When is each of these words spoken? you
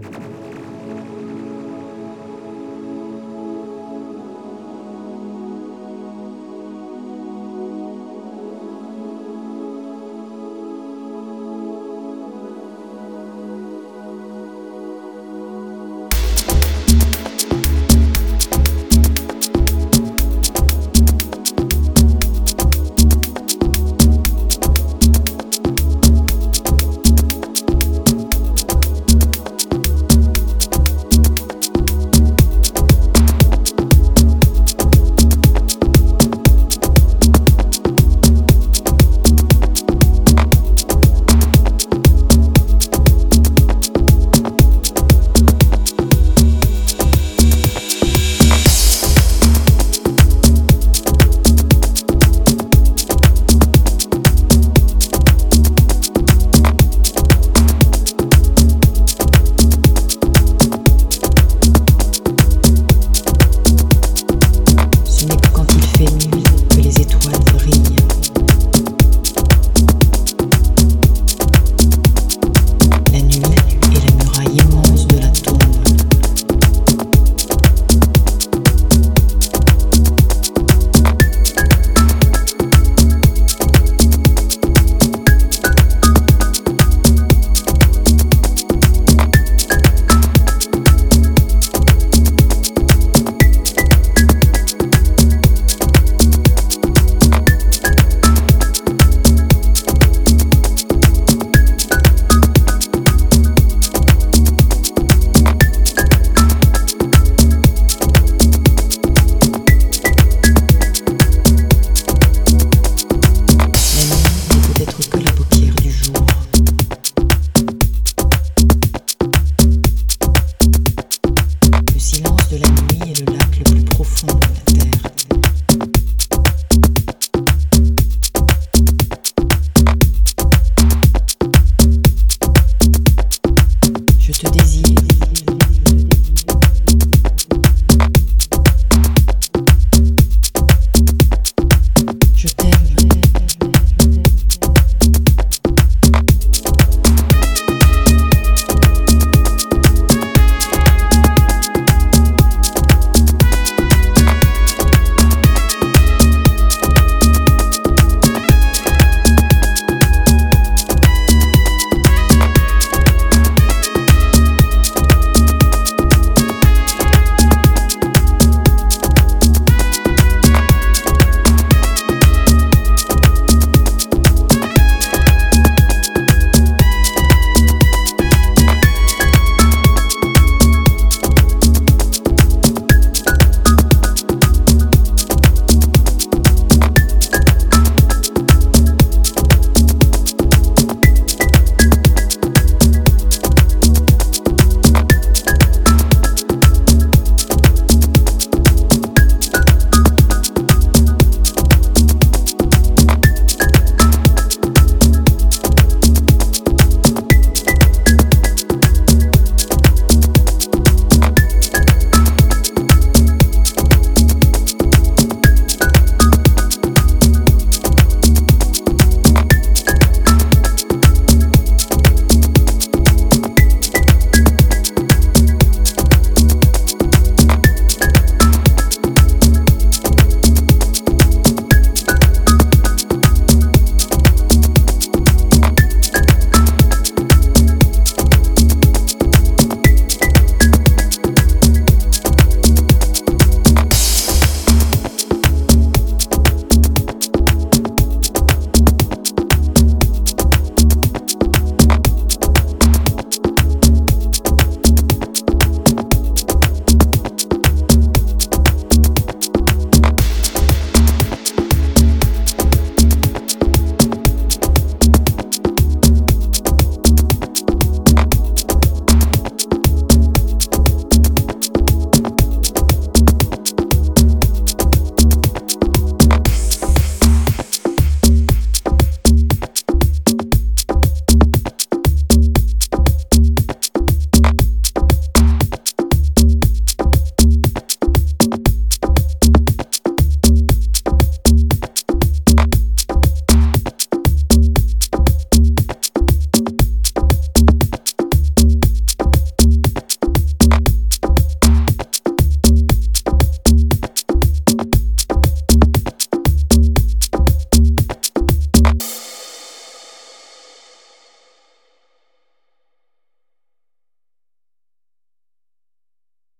you 0.00 0.25